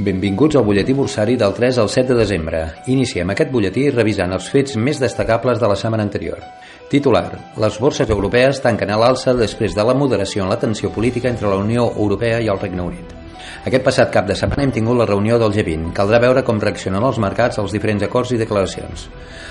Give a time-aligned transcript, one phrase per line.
[0.00, 2.60] Benvinguts al butlletí bursari del 3 al 7 de desembre.
[2.88, 6.40] Iniciem aquest butlletí revisant els fets més destacables de la setmana anterior.
[6.88, 7.26] Titular.
[7.60, 11.52] Les borses europees tanquen a l'alça després de la moderació en la tensió política entre
[11.52, 13.12] la Unió Europea i el Regne Unit.
[13.68, 15.92] Aquest passat cap de setmana hem tingut la reunió del G20.
[15.92, 19.04] Caldrà veure com reaccionen els mercats als diferents acords i declaracions.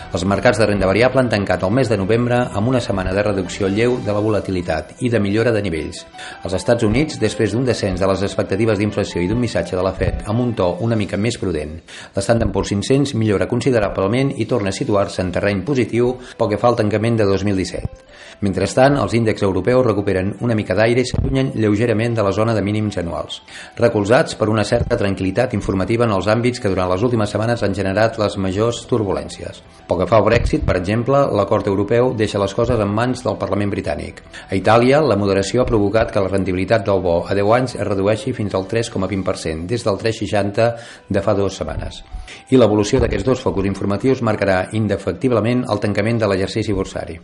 [0.09, 3.21] Els mercats de renda variable han tancat el mes de novembre amb una setmana de
[3.27, 5.99] reducció lleu de la volatilitat i de millora de nivells.
[6.41, 9.93] Als Estats Units, després d'un descens de les expectatives d'inflació i d'un missatge de la
[9.93, 11.75] FED amb un to una mica més prudent,
[12.15, 16.71] l'Standard Poor's 500 millora considerablement i torna a situar-se en terreny positiu pel que fa
[16.73, 18.09] al tancament de 2017.
[18.41, 22.65] Mentrestant, els índexs europeus recuperen una mica d'aire i s'allunyen lleugerament de la zona de
[22.65, 23.43] mínims anuals,
[23.77, 27.77] recolzats per una certa tranquil·litat informativa en els àmbits que durant les últimes setmanes han
[27.77, 29.61] generat les majors turbulències.
[29.99, 33.73] Que fa al Brexit, per exemple, l'acord europeu deixa les coses en mans del Parlament
[33.73, 34.21] britànic.
[34.47, 37.83] A Itàlia, la moderació ha provocat que la rendibilitat del bo a 10 anys es
[37.89, 40.69] redueixi fins al 3,20%, des del 3,60
[41.17, 41.99] de fa dues setmanes.
[42.47, 47.19] I l'evolució d'aquests dos focus informatius marcarà indefectiblement el tancament de l'exercici bursari.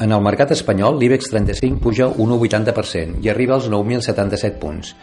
[0.00, 4.94] En el mercat espanyol, l'IBEX 35 puja un 1,80% i arriba als 9.077 punts.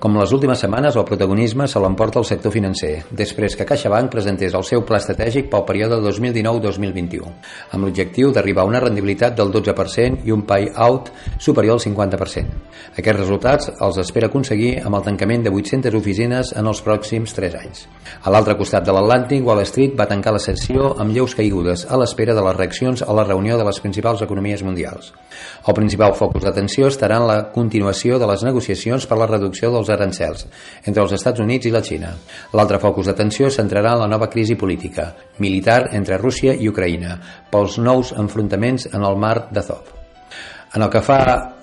[0.00, 4.56] Com les últimes setmanes, el protagonisme se l'emporta el sector financer, després que CaixaBank presentés
[4.56, 7.34] el seu pla estratègic pel període 2019-2021,
[7.76, 12.56] amb l'objectiu d'arribar a una rendibilitat del 12% i un pay-out superior al 50%.
[12.96, 17.58] Aquests resultats els espera aconseguir amb el tancament de 800 oficines en els pròxims 3
[17.60, 17.84] anys.
[18.24, 22.00] A l'altre costat de l'Atlàntic, Wall Street va tancar la sessió amb lleus caigudes a
[22.00, 25.12] l'espera de les reaccions a la reunió de les principals economies economies mundials.
[25.66, 29.90] El principal focus d'atenció estarà en la continuació de les negociacions per la reducció dels
[29.90, 30.46] arancels
[30.84, 32.14] entre els Estats Units i la Xina.
[32.54, 37.18] L'altre focus d'atenció centrarà en la nova crisi política, militar entre Rússia i Ucraïna,
[37.50, 39.95] pels nous enfrontaments en el mar d'Azov.
[40.76, 41.16] En el que fa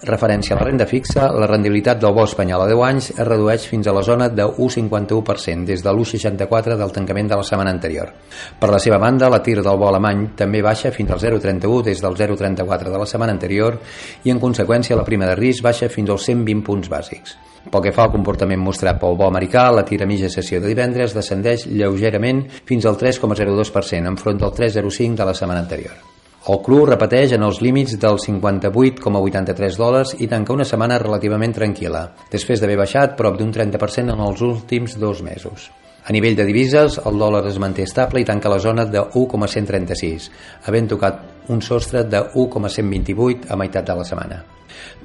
[0.09, 3.67] referència a la renda fixa, la rendibilitat del bo espanyol a 10 anys es redueix
[3.69, 8.09] fins a la zona de 1,51% des de l'1,64 del tancament de la setmana anterior.
[8.57, 12.01] Per la seva banda, la tir del bo alemany també baixa fins al 0,31 des
[12.01, 13.77] del 0,34 de la setmana anterior
[14.23, 17.35] i en conseqüència la prima de risc baixa fins als 120 punts bàsics.
[17.69, 21.13] Pel que fa al comportament mostrat pel bo americà, la tira mitja sessió de divendres
[21.13, 26.12] descendeix lleugerament fins al 3,02% enfront del 3,05 de la setmana anterior.
[26.43, 32.01] El cru repeteix en els límits dels 58,83 dòlars i tanca una setmana relativament tranquil·la,
[32.33, 35.69] després d'haver baixat prop d'un 30% en els últims dos mesos.
[36.03, 40.25] A nivell de divises, el dòlar es manté estable i tanca la zona de 1,136,
[40.67, 44.41] havent tocat un sostre de 1,128 a meitat de la setmana.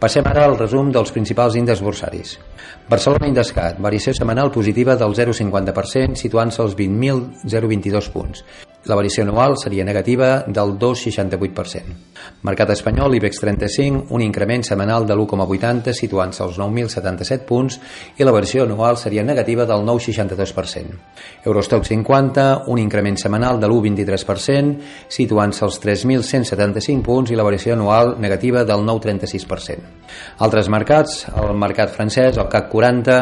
[0.03, 2.33] Passem ara al resum dels principals índexs borsaris.
[2.91, 8.43] Barcelona Indescat, variació setmanal positiva del 0,50%, situant-se als 20.022 punts.
[8.89, 11.97] La variació anual seria negativa del 2,68%.
[12.49, 17.77] Mercat espanyol, IBEX 35, un increment setmanal de l'1,80 situant-se als 9.077 punts
[18.17, 20.97] i la variació anual seria negativa del 9,62%.
[21.45, 24.89] Eurostock 50, un increment setmanal de l'1,23%
[25.19, 29.95] situant-se als 3.175 punts i la variació anual negativa del 9,36%.
[30.49, 33.21] Altres mercats, el mercat francès, el CAC 40,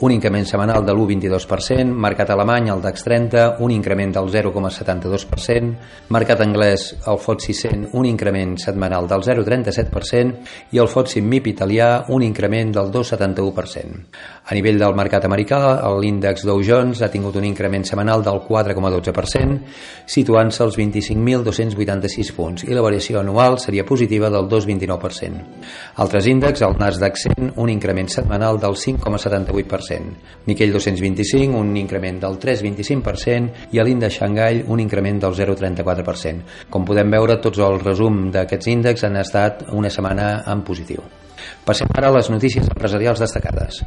[0.00, 5.74] un increment setmanal de l'1,22%, mercat alemany, el DAX 30, un increment del 0,72%,
[6.10, 11.88] mercat anglès, el FTSE 100, un increment setmanal del 0,37% i el FTSE MIP italià,
[12.08, 14.02] un increment del 2,71%.
[14.44, 15.60] A nivell del mercat americà,
[16.00, 19.60] l'índex Dow Jones ha tingut un increment setmanal del 4,12%,
[20.10, 25.46] situant-se als 25.286 punts i la variació anual seria positiva del 2,29%.
[26.02, 30.46] Altres índexs, el Nasdaq 100, un increment setmanal del 5,78%, 3,5%.
[30.46, 36.68] Nikkei 225, un increment del 3,25% i a l'índex Xangai un increment del 0,34%.
[36.70, 41.04] Com podem veure, tots els resum d'aquests índexs han estat una setmana en positiu.
[41.64, 43.82] Passem ara a les notícies empresarials destacades.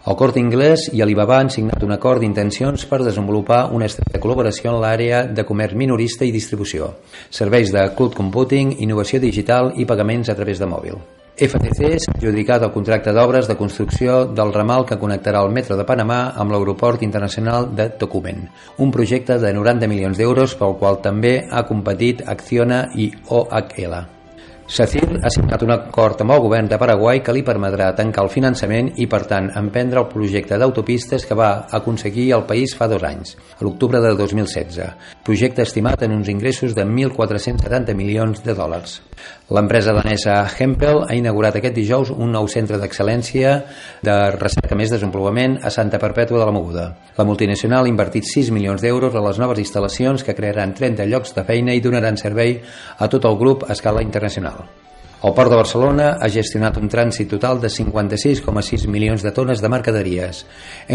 [0.00, 4.72] El Corte Inglés i Alibaba han signat un acord d'intencions per desenvolupar una estreta col·laboració
[4.72, 6.94] en l'àrea de comerç minorista i distribució,
[7.28, 11.02] serveis de cloud computing, innovació digital i pagaments a través de mòbil.
[11.40, 15.86] FTC s'ha adjudicat el contracte d'obres de construcció del ramal que connectarà el metro de
[15.88, 18.44] Panamà amb l'aeroport internacional de Tocumen,
[18.84, 24.02] un projecte de 90 milions d'euros pel qual també ha competit Acciona i OHL.
[24.70, 28.30] SACIR ha signat un acord amb el govern de Paraguai que li permetrà tancar el
[28.30, 31.48] finançament i, per tant, emprendre el projecte d'autopistes que va
[31.80, 34.78] aconseguir el país fa dos anys, a l'octubre de 2016.
[35.20, 38.96] Projecte estimat en uns ingressos de 1.470 milions de dòlars.
[39.52, 43.52] L'empresa danesa Hempel ha inaugurat aquest dijous un nou centre d'excel·lència
[44.00, 46.88] de recerca més desenvolupament a Santa Perpètua de la Moguda.
[47.20, 51.36] La multinacional ha invertit 6 milions d'euros a les noves instal·lacions que crearan 30 llocs
[51.36, 52.62] de feina i donaran servei
[52.96, 54.64] a tot el grup a escala internacional.
[55.22, 59.68] El Port de Barcelona ha gestionat un trànsit total de 56,6 milions de tones de
[59.68, 60.46] mercaderies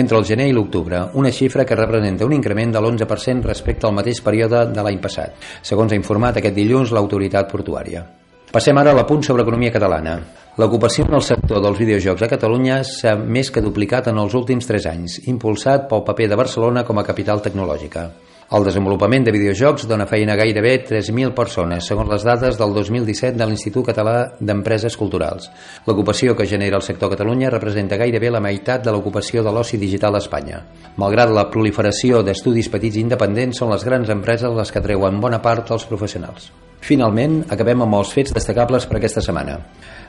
[0.01, 3.94] entre el gener i l'octubre, una xifra que representa un increment de l'11% respecte al
[3.94, 8.01] mateix període de l'any passat, segons ha informat aquest dilluns l'autoritat portuària.
[8.50, 10.18] Passem ara a l'apunt sobre economia catalana.
[10.57, 14.66] L'ocupació en el sector dels videojocs a Catalunya s'ha més que duplicat en els últims
[14.66, 18.10] 3 anys, impulsat pel paper de Barcelona com a capital tecnològica.
[18.53, 23.39] El desenvolupament de videojocs dona feina a gairebé 3.000 persones, segons les dades del 2017
[23.39, 25.47] de l'Institut Català d'Empreses Culturals.
[25.88, 30.19] L'ocupació que genera el sector Catalunya representa gairebé la meitat de l'ocupació de l'oci digital
[30.19, 30.62] a Espanya.
[31.01, 35.41] Malgrat la proliferació d'estudis petits i independents, són les grans empreses les que treuen bona
[35.41, 36.51] part dels professionals.
[36.85, 39.55] Finalment, acabem amb els fets destacables per aquesta setmana.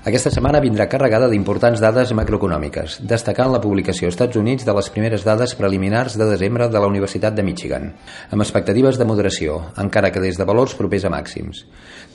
[0.06, 4.90] Aquesta setmana vindrà carregada d'importants dades macroeconòmiques, destacant la publicació als Estats Units de les
[4.92, 7.86] primeres dades preliminars de desembre de la Universitat de Michigan,
[8.28, 11.62] amb expectatives de moderació, encara que des de valors propers a màxims.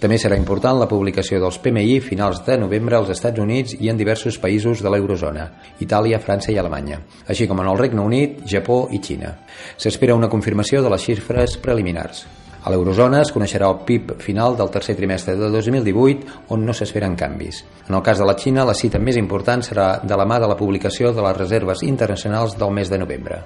[0.03, 3.97] També serà important la publicació dels PMI finals de novembre als Estats Units i en
[3.97, 5.47] diversos països de l'eurozona,
[5.81, 9.33] Itàlia, França i Alemanya, així com en el Regne Unit, Japó i Xina.
[9.73, 12.27] S'espera una confirmació de les xifres preliminars.
[12.61, 17.15] A l'eurozona es coneixerà el PIB final del tercer trimestre de 2018, on no s'esperen
[17.17, 17.63] canvis.
[17.87, 20.49] En el cas de la Xina, la cita més important serà de la mà de
[20.51, 23.41] la publicació de les reserves internacionals del mes de novembre.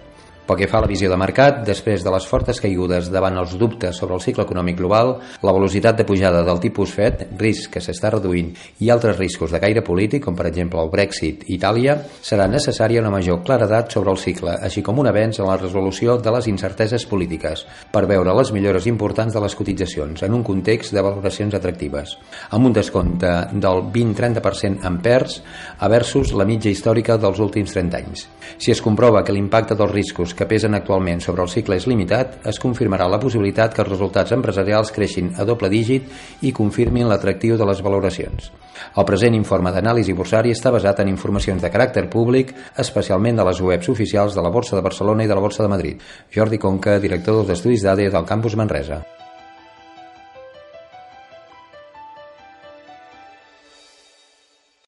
[0.45, 3.55] Pel que fa a la visió de mercat, després de les fortes caigudes davant els
[3.57, 7.81] dubtes sobre el cicle econòmic global, la velocitat de pujada del tipus FED, risc que
[7.81, 8.51] s'està reduint,
[8.85, 13.01] i altres riscos de gaire polític, com per exemple el Brexit i Itàlia, serà necessària
[13.01, 16.51] una major claredat sobre el cicle, així com un avenç en la resolució de les
[16.51, 21.57] incerteses polítiques, per veure les millores importants de les cotitzacions, en un context de valoracions
[21.57, 22.19] atractives,
[22.51, 25.41] amb un descompte del 20-30% en perds
[25.81, 28.27] a versus la mitja històrica dels últims 30 anys.
[28.61, 32.37] Si es comprova que l'impacte dels riscos que pesen actualment sobre el cicle és limitat,
[32.47, 37.57] es confirmarà la possibilitat que els resultats empresarials creixin a doble dígit i confirmin l'atractiu
[37.57, 38.51] de les valoracions.
[38.95, 43.61] El present informe d'anàlisi borsari està basat en informacions de caràcter públic, especialment de les
[43.63, 46.07] webs oficials de la Borsa de Barcelona i de la Borsa de Madrid.
[46.35, 49.03] Jordi Conca, director dels Estudis d'ADE del Campus Manresa.